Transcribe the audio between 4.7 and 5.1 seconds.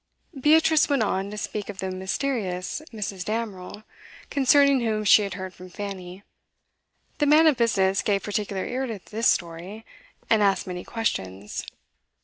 whom